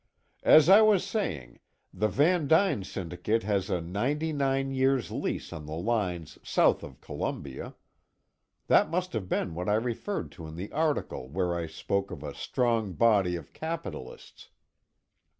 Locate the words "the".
1.93-2.07, 5.67-5.75, 10.55-10.71